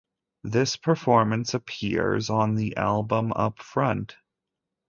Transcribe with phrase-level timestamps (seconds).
[0.43, 4.13] This performance appears on the album Upfront!